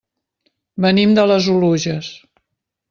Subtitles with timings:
[0.85, 2.13] Venim de les Oluges.